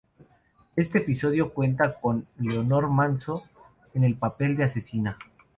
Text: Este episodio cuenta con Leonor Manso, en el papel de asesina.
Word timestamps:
Este 0.75 0.97
episodio 0.97 1.53
cuenta 1.53 1.93
con 1.93 2.25
Leonor 2.39 2.89
Manso, 2.89 3.43
en 3.93 4.03
el 4.03 4.15
papel 4.15 4.57
de 4.57 4.63
asesina. 4.63 5.19